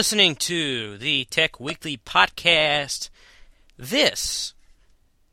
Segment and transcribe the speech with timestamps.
[0.00, 3.10] listening to the Tech Weekly Podcast.
[3.76, 4.54] This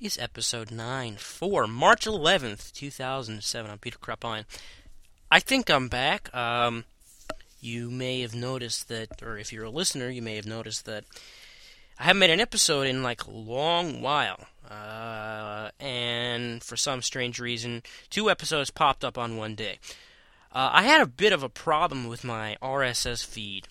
[0.02, 3.72] is episode 9 for March 11th, 2007.
[3.72, 4.44] I'm Peter Krupine.
[5.32, 6.36] I think I'm back.
[6.36, 6.84] Um,
[7.62, 11.06] you may have noticed that, or if you're a listener, you may have noticed that
[11.98, 14.48] I haven't made an episode in like a long while.
[14.70, 19.80] Uh, and for some strange reason, two episodes popped up on one day.
[20.52, 23.70] Uh, I had a bit of a problem with my RSS feed.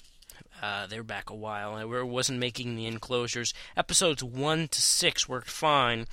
[0.63, 1.75] Uh, they were back a while.
[1.75, 3.53] I wasn't making the enclosures.
[3.77, 6.07] Episodes 1 to 6 worked fine,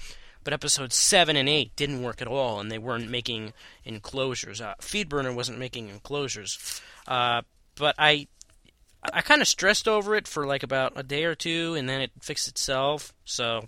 [0.43, 3.53] but episodes 7 and 8 didn't work at all, and they weren't making
[3.85, 4.61] enclosures.
[4.61, 6.81] Uh, FeedBurner wasn't making enclosures.
[7.07, 7.41] Uh,
[7.75, 8.27] but I
[9.11, 12.01] I kind of stressed over it for like about a day or two, and then
[12.01, 13.13] it fixed itself.
[13.25, 13.67] So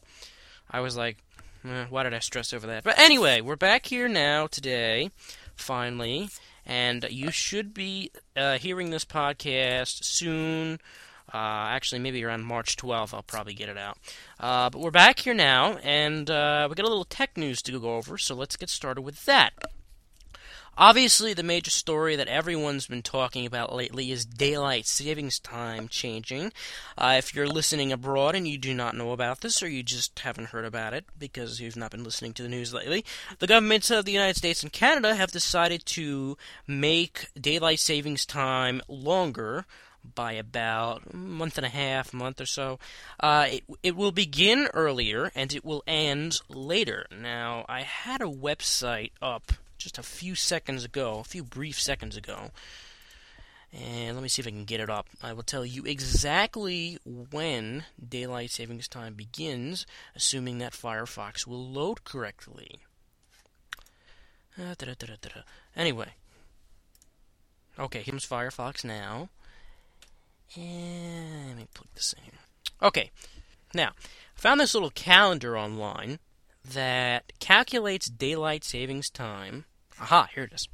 [0.72, 1.18] I was like,
[1.66, 2.86] eh, why did I stress over that?
[2.86, 5.12] But anyway, we're back here now today,
[5.56, 6.30] finally
[6.66, 10.80] and you should be uh, hearing this podcast soon.
[11.34, 13.98] Uh, actually, maybe around March 12th, I'll probably get it out.
[14.40, 17.80] Uh, but we're back here now, and uh, we got a little tech news to
[17.80, 19.54] go over, so let's get started with that.
[20.78, 26.52] Obviously, the major story that everyone's been talking about lately is daylight savings time changing.
[26.98, 30.20] Uh, if you're listening abroad and you do not know about this, or you just
[30.20, 33.06] haven't heard about it because you've not been listening to the news lately,
[33.40, 36.38] the governments of the United States and Canada have decided to
[36.68, 39.66] make daylight savings time longer
[40.14, 42.80] by about a month and a half, month or so.
[43.22, 47.06] Uh, it, it will begin earlier and it will end later.
[47.18, 49.54] Now, I had a website up
[49.86, 52.50] just a few seconds ago, a few brief seconds ago.
[53.72, 55.06] And let me see if I can get it up.
[55.22, 62.04] I will tell you exactly when daylight savings time begins, assuming that Firefox will load
[62.04, 62.80] correctly.
[64.60, 64.74] Uh,
[65.76, 66.14] anyway.
[67.78, 69.30] Okay, here's Firefox now.
[70.56, 72.40] And let me plug this in here.
[72.82, 73.12] Okay,
[73.76, 76.18] now, I found this little calendar online
[76.64, 79.66] that calculates daylight savings time
[80.00, 80.68] Aha, here it is.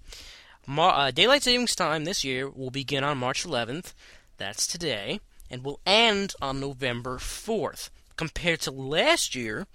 [0.67, 3.93] Uh, daylight savings time this year will begin on March 11th.
[4.37, 5.19] That's today.
[5.49, 7.89] And will end on November 4th.
[8.15, 9.67] Compared to last year,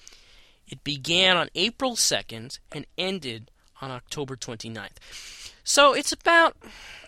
[0.66, 4.98] it began on April 2nd and ended on October 29th.
[5.62, 6.56] So it's about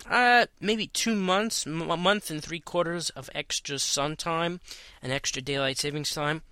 [0.08, 4.60] uh, maybe two months, a month and three quarters of extra sun time
[5.02, 6.42] and extra daylight savings time.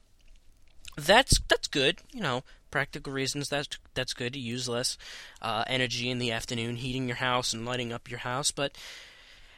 [0.96, 2.42] That's that's good, you know
[2.76, 4.98] practical reasons, that's that's good to use less
[5.40, 8.50] uh, energy in the afternoon heating your house and lighting up your house.
[8.50, 8.76] But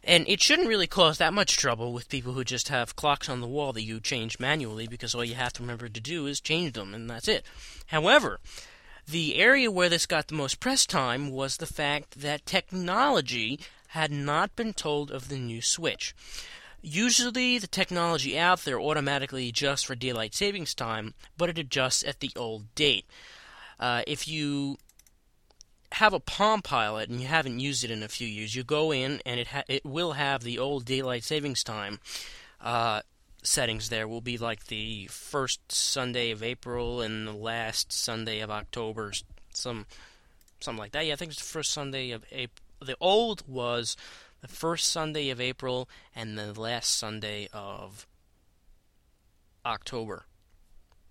[0.04, 3.40] and it shouldn't really cause that much trouble with people who just have clocks on
[3.40, 6.40] the wall that you change manually because all you have to remember to do is
[6.40, 7.44] change them and that's it.
[7.88, 8.38] However,
[9.08, 14.12] the area where this got the most press time was the fact that technology had
[14.12, 16.14] not been told of the new switch.
[16.80, 22.20] Usually, the technology out there automatically adjusts for daylight savings time, but it adjusts at
[22.20, 23.04] the old date.
[23.80, 24.78] Uh, if you
[25.92, 28.92] have a Palm Pilot and you haven't used it in a few years, you go
[28.92, 31.98] in and it ha- it will have the old daylight savings time
[32.60, 33.00] uh,
[33.42, 33.88] settings.
[33.88, 39.12] There will be like the first Sunday of April and the last Sunday of October,
[39.52, 39.86] some
[40.60, 41.06] something like that.
[41.06, 42.64] Yeah, I think it's the first Sunday of April.
[42.80, 43.96] The old was
[44.40, 48.06] the first Sunday of April and the last Sunday of
[49.64, 50.24] October.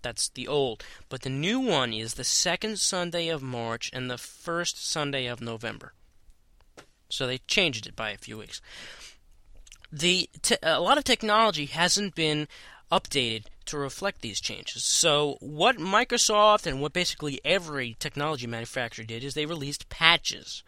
[0.02, 0.84] That's the old.
[1.10, 5.42] But the new one is the second Sunday of March and the first Sunday of
[5.42, 5.94] November.
[7.10, 8.62] So they changed it by a few weeks.
[9.92, 12.48] The te- a lot of technology hasn't been
[12.92, 14.84] updated to reflect these changes.
[14.84, 20.64] So what Microsoft and what basically every technology manufacturer did is they released patches.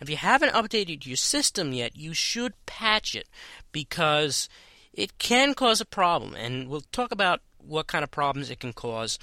[0.00, 3.28] If you haven't updated your system yet, you should patch it
[3.72, 4.48] because
[4.92, 8.72] it can cause a problem, and we'll talk about what kind of problems it can
[8.72, 9.18] cause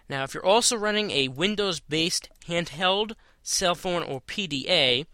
[0.10, 5.06] Now, if you're also running a Windows based handheld, cell phone, or PDA,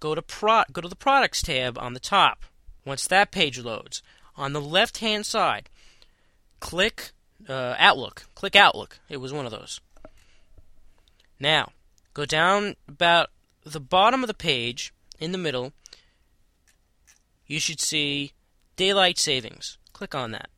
[0.00, 2.44] go to pro- go to the products tab on the top.
[2.84, 4.02] Once that page loads,
[4.36, 5.68] on the left hand side,
[6.60, 7.10] click
[7.48, 8.26] uh, Outlook.
[8.34, 9.00] Click Outlook.
[9.08, 9.80] It was one of those.
[11.40, 11.72] Now,
[12.14, 13.30] go down about
[13.64, 15.72] the bottom of the page, in the middle,
[17.48, 18.32] you should see
[18.76, 19.78] Daylight Savings.
[19.92, 20.50] Click on that.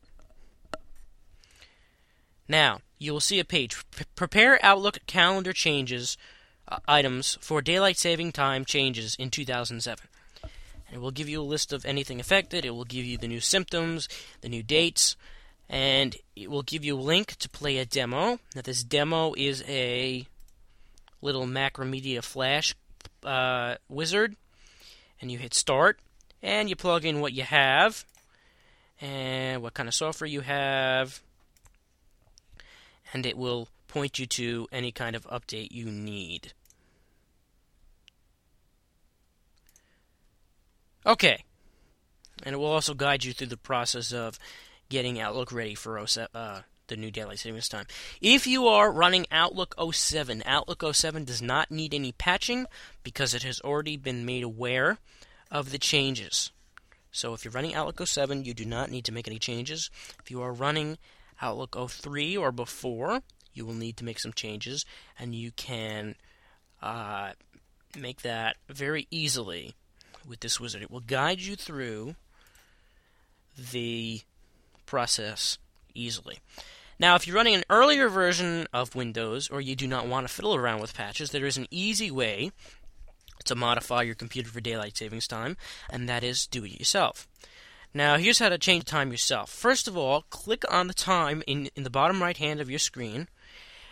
[2.47, 3.75] Now, you will see a page.
[3.95, 6.17] P- prepare Outlook calendar changes
[6.67, 10.05] uh, items for daylight saving time changes in 2007.
[10.43, 10.51] And
[10.95, 12.65] it will give you a list of anything affected.
[12.65, 14.09] It will give you the new symptoms,
[14.41, 15.15] the new dates,
[15.69, 18.39] and it will give you a link to play a demo.
[18.53, 20.27] Now, this demo is a
[21.21, 22.75] little Macromedia Flash
[23.23, 24.35] uh, wizard,
[25.21, 25.99] and you hit start,
[26.41, 28.05] and you plug in what you have,
[28.99, 31.21] and what kind of software you have,
[33.13, 36.53] and it will point you to any kind of update you need.
[41.05, 41.43] Okay.
[42.43, 44.39] And it will also guide you through the process of
[44.89, 47.85] getting Outlook ready for uh, the new daily savings time.
[48.21, 52.65] If you are running Outlook 07, Outlook 07 does not need any patching
[53.03, 54.97] because it has already been made aware
[55.51, 56.51] of the changes.
[57.11, 59.89] So if you're running Outlook 07, you do not need to make any changes.
[60.23, 60.97] If you are running
[61.41, 63.21] Outlook 03 or before,
[63.53, 64.85] you will need to make some changes,
[65.19, 66.15] and you can
[66.81, 67.31] uh,
[67.99, 69.75] make that very easily
[70.27, 70.81] with this wizard.
[70.81, 72.15] It will guide you through
[73.71, 74.21] the
[74.85, 75.57] process
[75.93, 76.39] easily.
[76.97, 80.33] Now, if you're running an earlier version of Windows or you do not want to
[80.33, 82.51] fiddle around with patches, there is an easy way
[83.45, 85.57] to modify your computer for daylight savings time,
[85.89, 87.27] and that is do it yourself.
[87.93, 89.49] Now, here's how to change time yourself.
[89.49, 92.79] First of all, click on the time in, in the bottom right hand of your
[92.79, 93.27] screen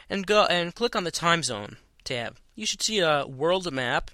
[0.10, 2.38] and go and click on the time zone tab.
[2.56, 4.12] You should see a world map,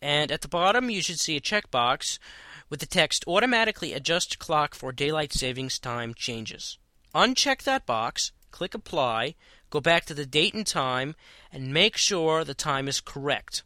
[0.00, 2.18] and at the bottom you should see a checkbox
[2.70, 6.78] with the text automatically adjust clock for daylight savings time changes.
[7.14, 9.34] Uncheck that box, click Apply,
[9.70, 11.14] go back to the date and time,
[11.52, 13.62] and make sure the time is correct.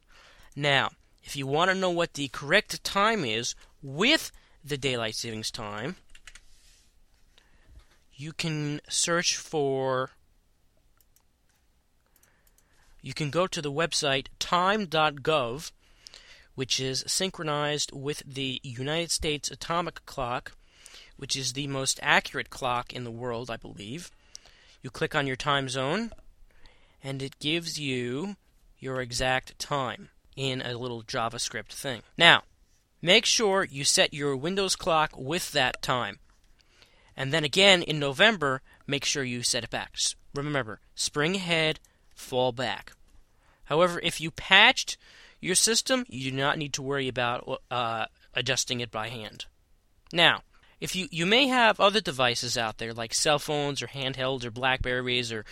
[0.59, 0.91] Now,
[1.23, 4.33] if you want to know what the correct time is with
[4.65, 5.95] the daylight savings time,
[8.13, 10.11] you can search for
[13.01, 15.71] you can go to the website time.gov
[16.57, 20.57] which is synchronized with the United States atomic clock
[21.17, 24.11] which is the most accurate clock in the world, I believe.
[24.83, 26.11] You click on your time zone,
[27.01, 28.35] and it gives you
[28.81, 32.03] your exact time in a little JavaScript thing.
[32.17, 32.45] Now,
[33.03, 36.21] make sure you set your Windows clock with that time.
[37.17, 39.97] And then again in November, make sure you set it back.
[40.35, 41.81] Remember, spring ahead,
[42.15, 42.93] fall back.
[43.65, 44.97] However, if you patched
[45.41, 49.47] your system, you do not need to worry about uh, adjusting it by hand.
[50.13, 50.43] Now,
[50.81, 54.53] if you you may have other devices out there like cell phones or handhelds or
[54.53, 55.45] blackberries or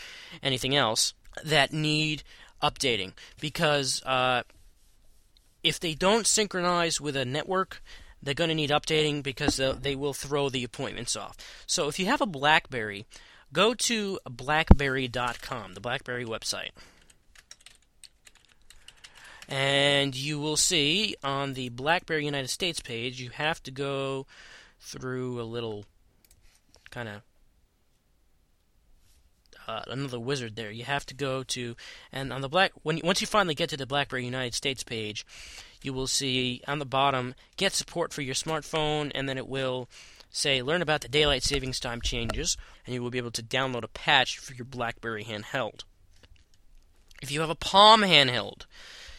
[0.42, 1.14] anything else
[1.44, 2.22] that need
[2.62, 4.42] updating because uh,
[5.66, 7.82] if they don't synchronize with a network,
[8.22, 11.36] they're going to need updating because uh, they will throw the appointments off.
[11.66, 13.04] So if you have a BlackBerry,
[13.52, 16.70] go to blackberry.com, the BlackBerry website.
[19.48, 24.26] And you will see on the BlackBerry United States page, you have to go
[24.80, 25.84] through a little
[26.90, 27.22] kind of
[29.66, 30.70] uh, another wizard there.
[30.70, 31.76] You have to go to
[32.12, 35.26] and on the black when once you finally get to the BlackBerry United States page,
[35.82, 39.88] you will see on the bottom get support for your smartphone, and then it will
[40.30, 43.84] say learn about the daylight savings time changes, and you will be able to download
[43.84, 45.84] a patch for your BlackBerry handheld.
[47.22, 48.66] If you have a Palm handheld,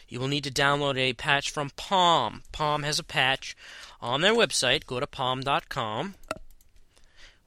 [0.08, 2.42] you will need to download a patch from Palm.
[2.52, 3.56] Palm has a patch
[4.00, 4.86] on their website.
[4.86, 6.14] Go to palm.com.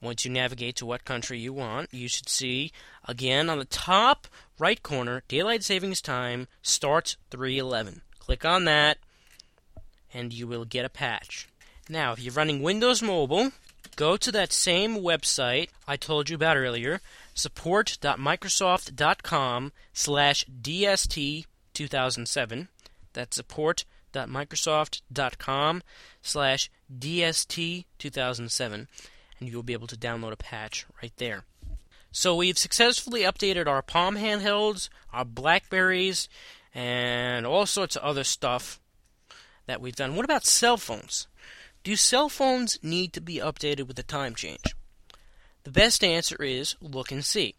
[0.01, 2.71] Once you navigate to what country you want, you should see
[3.07, 4.27] again on the top
[4.57, 8.01] right corner daylight savings time starts 311.
[8.19, 8.97] Click on that
[10.13, 11.47] and you will get a patch.
[11.87, 13.51] Now, if you're running Windows Mobile,
[13.95, 17.01] go to that same website I told you about earlier,
[17.33, 22.67] support.microsoft.com slash DST 2007.
[23.13, 25.83] That's support.microsoft.com
[26.21, 28.87] slash DST 2007.
[29.41, 31.43] And you'll be able to download a patch right there.
[32.13, 36.29] So we've successfully updated our Palm handhelds, our Blackberries,
[36.73, 38.79] and all sorts of other stuff
[39.65, 40.15] that we've done.
[40.15, 41.27] What about cell phones?
[41.83, 44.75] Do cell phones need to be updated with the time change?
[45.63, 47.55] The best answer is look and see.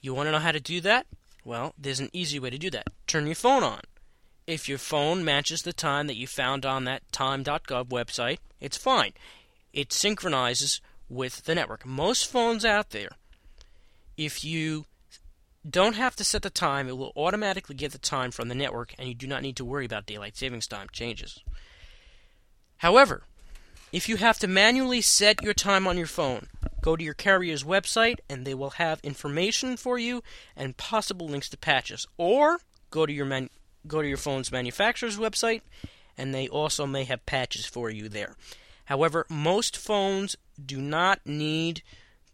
[0.00, 1.06] You want to know how to do that?
[1.44, 2.88] Well, there's an easy way to do that.
[3.06, 3.80] Turn your phone on.
[4.46, 9.12] If your phone matches the time that you found on that time.gov website, it's fine.
[9.72, 10.80] It synchronizes
[11.12, 11.84] with the network.
[11.84, 13.10] Most phones out there,
[14.16, 14.86] if you
[15.68, 16.88] don't have to set the time.
[16.88, 19.64] It will automatically get the time from the network, and you do not need to
[19.64, 21.40] worry about daylight savings time changes.
[22.78, 23.22] However,
[23.92, 26.48] if you have to manually set your time on your phone,
[26.80, 30.22] go to your carrier's website and they will have information for you
[30.56, 32.08] and possible links to patches.
[32.16, 32.58] Or
[32.90, 33.50] go to your man-
[33.86, 35.60] go to your phone's manufacturer's website
[36.18, 38.34] and they also may have patches for you there.
[38.86, 41.82] However, most phones do not need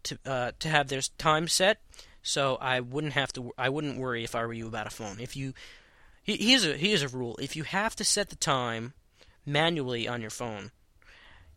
[0.03, 1.81] to uh, to have their time set.
[2.21, 3.51] So I wouldn't have to.
[3.57, 5.19] I wouldn't worry if I were you about a phone.
[5.19, 5.53] If you,
[6.23, 7.37] here's a here's a rule.
[7.41, 8.93] If you have to set the time
[9.45, 10.71] manually on your phone,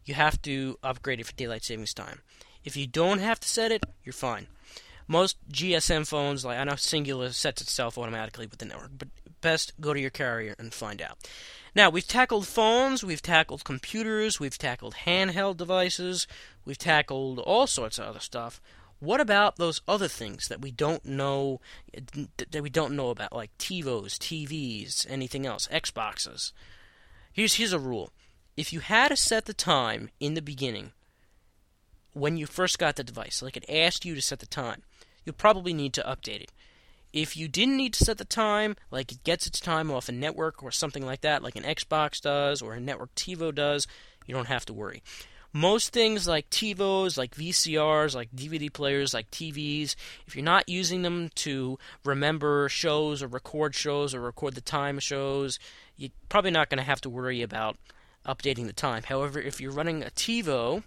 [0.04, 2.20] you have to upgrade it for daylight savings time.
[2.64, 4.46] If you don't have to set it, you're fine.
[5.08, 9.08] Most GSM phones, like I know Cingular, sets itself automatically with the network, but
[9.40, 11.18] best go to your carrier and find out.
[11.74, 16.26] Now, we've tackled phones, we've tackled computers, we've tackled handheld devices,
[16.66, 18.60] we've tackled all sorts of other stuff.
[18.98, 21.60] What about those other things that we don't know
[22.36, 26.52] that we don't know about, like TiVos, TVs, anything else, Xboxes?
[27.32, 28.12] Here's here's a rule:
[28.56, 30.92] if you had to set the time in the beginning,
[32.12, 34.82] when you first got the device, like it asked you to set the time,
[35.24, 36.52] you'll probably need to update it.
[37.12, 40.12] If you didn't need to set the time, like it gets its time off a
[40.12, 43.86] network or something like that, like an Xbox does or a network TiVo does,
[44.26, 45.02] you don't have to worry.
[45.54, 49.94] Most things like TiVos, like VCRs, like DVD players, like TVs,
[50.26, 54.98] if you're not using them to remember shows or record shows or record the time
[54.98, 55.58] shows,
[55.96, 57.76] you're probably not going to have to worry about
[58.26, 59.02] updating the time.
[59.02, 60.84] However, if you're running a TiVo,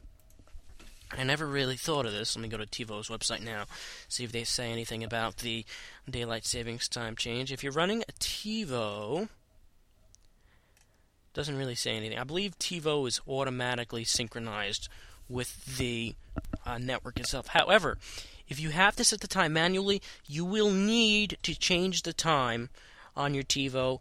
[1.18, 2.36] I never really thought of this.
[2.36, 3.66] Let me go to TiVo's website now,
[4.08, 5.66] see if they say anything about the
[6.10, 7.52] daylight savings time change.
[7.52, 9.30] If you're running a TiVo,
[11.34, 12.18] doesn't really say anything.
[12.18, 14.90] I believe TiVo is automatically synchronized
[15.28, 16.16] with the
[16.66, 17.48] uh, network itself.
[17.48, 17.98] However,
[18.48, 22.70] if you have to set the time manually, you will need to change the time
[23.16, 24.00] on your TiVo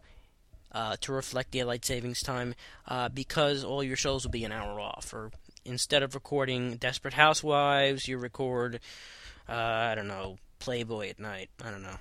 [0.71, 2.53] uh, to reflect daylight savings time
[2.87, 5.13] uh, because all your shows will be an hour off.
[5.13, 5.31] Or
[5.65, 8.79] instead of recording Desperate Housewives, you record,
[9.49, 11.49] uh, I don't know, Playboy at night.
[11.63, 11.97] I don't know.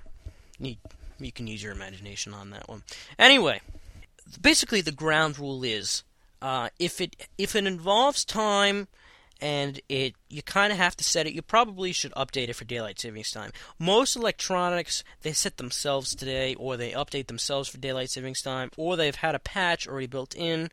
[0.59, 0.77] You,
[1.19, 2.83] you can use your imagination on that one.
[3.19, 3.61] Anyway,
[4.41, 6.03] basically the ground rule is
[6.43, 8.89] uh, if it if it involves time
[9.41, 12.65] and it you kind of have to set it you probably should update it for
[12.65, 18.11] daylight savings time most electronics they set themselves today or they update themselves for daylight
[18.11, 20.71] savings time or they've had a patch already built in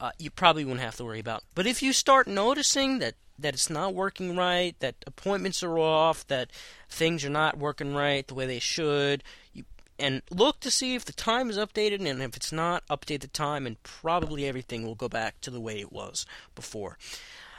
[0.00, 3.54] uh, you probably won't have to worry about but if you start noticing that that
[3.54, 6.50] it's not working right that appointments are off that
[6.88, 9.64] things are not working right the way they should you
[10.00, 13.28] and look to see if the time is updated, and if it's not, update the
[13.28, 16.98] time, and probably everything will go back to the way it was before.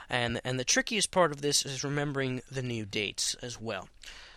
[0.09, 3.87] And and the trickiest part of this is remembering the new dates as well.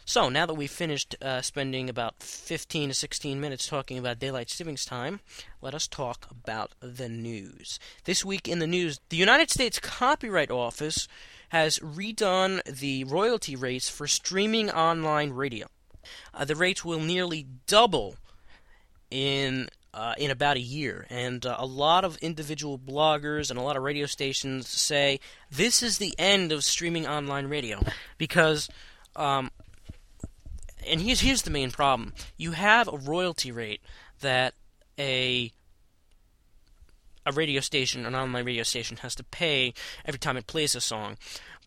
[0.06, 4.50] So, now that we've finished uh, spending about 15 to 16 minutes talking about daylight
[4.50, 5.20] savings time,
[5.62, 7.78] let us talk about the news.
[8.04, 11.08] This week in the news, the United States Copyright Office
[11.48, 15.68] has redone the royalty rates for streaming online radio.
[16.34, 18.16] Uh, the rates will nearly double
[19.10, 23.62] in uh, in about a year, and uh, a lot of individual bloggers and a
[23.62, 25.18] lot of radio stations say
[25.50, 27.80] this is the end of streaming online radio
[28.18, 28.68] because.
[29.16, 29.50] Um,
[30.86, 33.80] and here's here's the main problem: you have a royalty rate
[34.20, 34.54] that
[34.98, 35.52] a
[37.26, 39.72] a radio station, an online radio station, has to pay
[40.04, 41.16] every time it plays a song,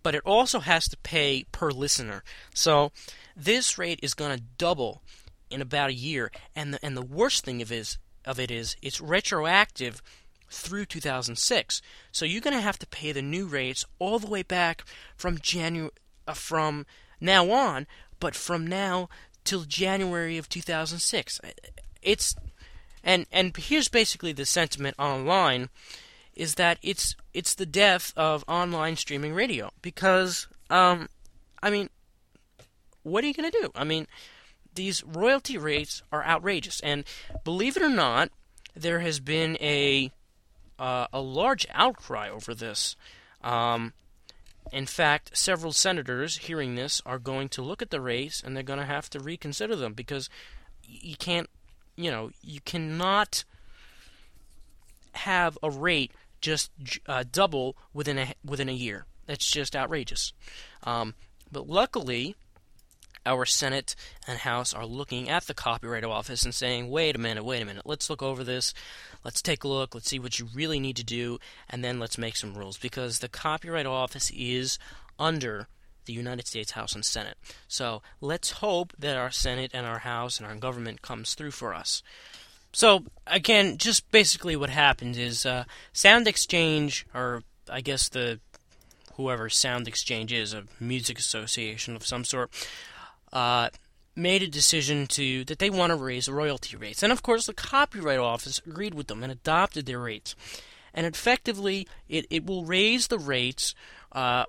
[0.03, 2.23] but it also has to pay per listener.
[2.53, 2.91] So
[3.35, 5.01] this rate is going to double
[5.49, 8.75] in about a year, and the, and the worst thing of is of it is
[8.81, 10.01] it's retroactive
[10.49, 11.81] through 2006.
[12.11, 14.83] So you're going to have to pay the new rates all the way back
[15.15, 15.91] from January
[16.27, 16.85] uh, from
[17.19, 17.87] now on,
[18.19, 19.09] but from now
[19.43, 21.39] till January of 2006.
[22.01, 22.35] It's
[23.03, 25.69] and and here's basically the sentiment online
[26.35, 31.07] is that it's it's the death of online streaming radio because um
[31.61, 31.89] I mean
[33.03, 33.71] what are you going to do?
[33.75, 34.07] I mean
[34.75, 37.03] these royalty rates are outrageous and
[37.43, 38.29] believe it or not
[38.75, 40.11] there has been a
[40.79, 42.95] uh, a large outcry over this.
[43.43, 43.93] Um,
[44.71, 48.63] in fact, several senators hearing this are going to look at the rates and they're
[48.63, 50.29] going to have to reconsider them because
[50.83, 51.49] you can't,
[51.95, 53.43] you know, you cannot
[55.13, 56.71] have a rate just
[57.07, 59.05] uh, double within a within a year.
[59.25, 60.33] That's just outrageous.
[60.83, 61.15] Um,
[61.51, 62.35] but luckily,
[63.27, 63.95] our Senate
[64.27, 67.65] and House are looking at the Copyright Office and saying, wait a minute, wait a
[67.65, 68.73] minute, let's look over this,
[69.23, 71.37] let's take a look, let's see what you really need to do,
[71.69, 72.77] and then let's make some rules.
[72.77, 74.79] Because the Copyright Office is
[75.19, 75.67] under
[76.05, 77.37] the United States House and Senate.
[77.67, 81.73] So let's hope that our Senate and our House and our government comes through for
[81.73, 82.01] us.
[82.71, 88.39] So, again, just basically what happened is uh, Sound Exchange, or I guess the
[89.15, 92.51] whoever Sound Exchange is, a music association of some sort,
[93.33, 93.69] uh,
[94.15, 97.53] made a decision to that they want to raise royalty rates, and of course the
[97.53, 100.35] Copyright Office agreed with them and adopted their rates,
[100.93, 103.75] and effectively it, it will raise the rates.
[104.11, 104.45] Uh,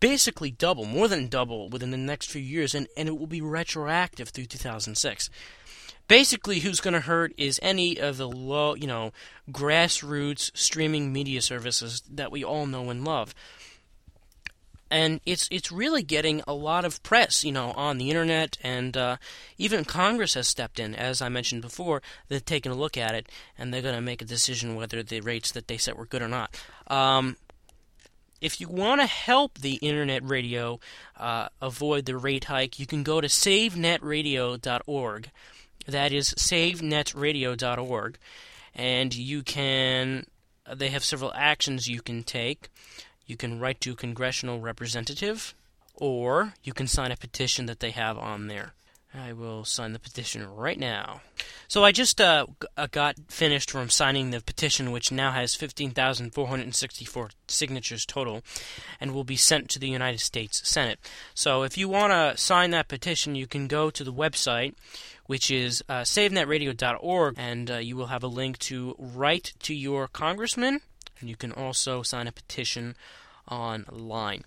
[0.00, 3.40] basically double, more than double within the next few years, and, and it will be
[3.40, 5.30] retroactive through 2006
[6.08, 9.12] basically who's going to hurt is any of the low, you know,
[9.50, 13.34] grassroots streaming media services that we all know and love
[14.92, 18.94] and it's it's really getting a lot of press, you know, on the internet, and
[18.94, 19.16] uh,
[19.56, 22.02] even Congress has stepped in, as I mentioned before.
[22.28, 23.26] They've taken a look at it,
[23.58, 26.20] and they're going to make a decision whether the rates that they set were good
[26.20, 26.62] or not.
[26.88, 27.38] Um,
[28.42, 30.78] if you want to help the internet radio
[31.16, 35.30] uh, avoid the rate hike, you can go to SaveNetRadio.org.
[35.86, 38.18] That is SaveNetRadio.org,
[38.74, 40.26] and you can.
[40.72, 42.68] They have several actions you can take.
[43.26, 45.54] You can write to a congressional representative,
[45.94, 48.74] or you can sign a petition that they have on there.
[49.14, 51.20] I will sign the petition right now.
[51.68, 52.46] So I just uh,
[52.78, 58.42] uh got finished from signing the petition, which now has 15,464 signatures total,
[58.98, 60.98] and will be sent to the United States Senate.
[61.34, 64.74] So if you want to sign that petition, you can go to the website,
[65.26, 70.08] which is uh, SaveNetRadio.org, and uh, you will have a link to write to your
[70.08, 70.80] congressman
[71.22, 72.94] and you can also sign a petition
[73.50, 74.44] online.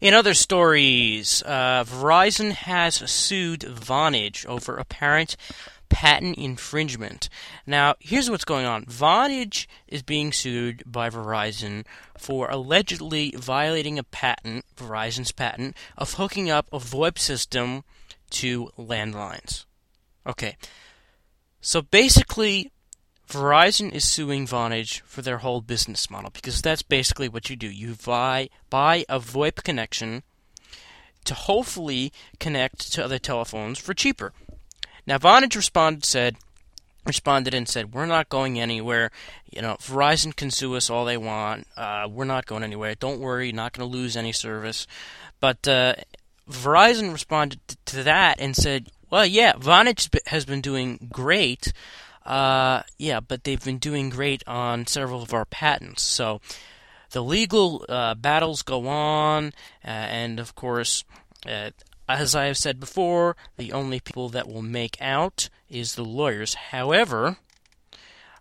[0.00, 5.36] In other stories, uh, Verizon has sued Vonage over apparent
[5.88, 7.28] patent infringement.
[7.66, 11.84] Now, here's what's going on Vonage is being sued by Verizon
[12.16, 17.84] for allegedly violating a patent, Verizon's patent, of hooking up a VoIP system
[18.30, 19.66] to landlines.
[20.26, 20.56] Okay.
[21.60, 22.71] So basically,
[23.32, 27.66] Verizon is suing Vonage for their whole business model because that's basically what you do.
[27.66, 30.22] You buy buy a VoIP connection
[31.24, 34.34] to hopefully connect to other telephones for cheaper.
[35.06, 36.36] Now Vonage responded said
[37.06, 39.10] responded and said, "We're not going anywhere.
[39.50, 41.66] You know, Verizon can sue us all they want.
[41.74, 42.94] Uh, we're not going anywhere.
[42.94, 44.86] Don't worry, you're not going to lose any service."
[45.40, 45.94] But uh,
[46.50, 51.72] Verizon responded to that and said, "Well, yeah, Vonage has been doing great."
[52.24, 56.02] Uh, yeah, but they've been doing great on several of our patents.
[56.02, 56.40] So
[57.10, 59.46] the legal uh, battles go on,
[59.84, 61.04] uh, and of course,
[61.46, 61.70] uh,
[62.08, 66.54] as I have said before, the only people that will make out is the lawyers.
[66.54, 67.36] However,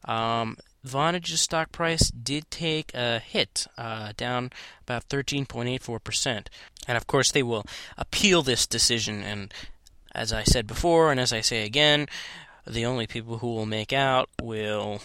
[0.05, 6.47] um, Vonage's stock price did take a hit, uh, down about 13.84%.
[6.87, 7.65] And of course, they will
[7.97, 9.23] appeal this decision.
[9.23, 9.53] And
[10.13, 12.07] as I said before, and as I say again,
[12.65, 15.01] the only people who will make out will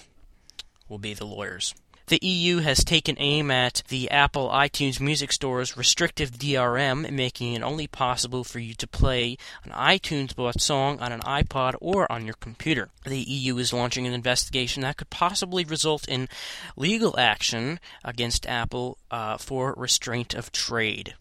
[0.89, 1.75] will be the lawyers.
[2.09, 7.65] The EU has taken aim at the Apple iTunes Music Store's restrictive DRM, making it
[7.65, 12.25] only possible for you to play an iTunes bought song on an iPod or on
[12.25, 12.91] your computer.
[13.05, 16.29] The EU is launching an investigation that could possibly result in
[16.77, 21.17] legal action against Apple uh, for restraint of trade.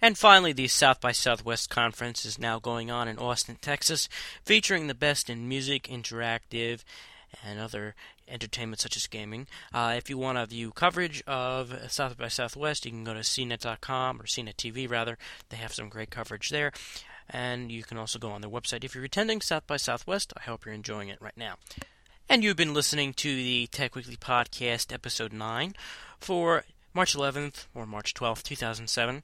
[0.00, 4.08] And finally, the South by Southwest conference is now going on in Austin, Texas,
[4.44, 6.84] featuring the best in music, interactive,
[7.44, 7.94] and other
[8.28, 9.46] entertainment such as gaming.
[9.72, 13.20] Uh, if you want to view coverage of South by Southwest, you can go to
[13.20, 15.18] CNET.com or CNET TV rather.
[15.48, 16.72] They have some great coverage there.
[17.28, 18.82] And you can also go on their website.
[18.82, 21.54] If you're attending South by Southwest, I hope you're enjoying it right now.
[22.28, 25.74] And you've been listening to the Tech Weekly Podcast, Episode 9,
[26.18, 29.22] for March 11th or March 12th, 2007.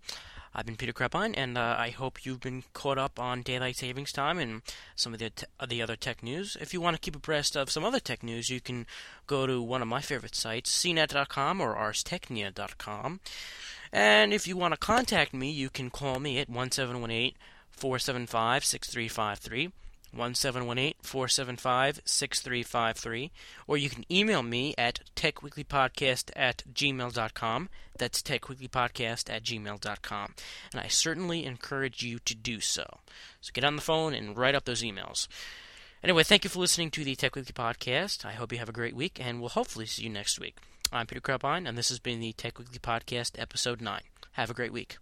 [0.59, 4.11] I've been Peter Krepine, and uh, I hope you've been caught up on daylight savings
[4.11, 4.63] time and
[4.95, 6.57] some of the te- the other tech news.
[6.59, 8.87] If you want to keep abreast of some other tech news, you can
[9.27, 13.21] go to one of my favorite sites, cnet.com or arstechnica.com.
[13.93, 16.49] And if you want to contact me, you can call me at
[20.17, 22.67] 1718 475 6353.
[22.67, 23.31] 1718-475-6353
[23.67, 30.35] or you can email me at techweeklypodcast at gmail.com that's techweeklypodcast at gmail.com
[30.73, 32.85] and i certainly encourage you to do so.
[33.41, 35.29] So get on the phone and write up those emails.
[36.03, 38.25] Anyway thank you for listening to the tech weekly podcast.
[38.25, 40.57] I hope you have a great week and we'll hopefully see you next week.
[40.93, 44.01] I'm peter krepine and this has been the tech weekly podcast episode 9
[44.33, 44.99] have a great week